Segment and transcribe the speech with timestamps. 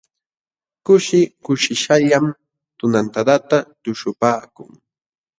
[0.85, 2.25] Kushi kushishqallam
[2.79, 4.71] tunantadata tuśhupaakun.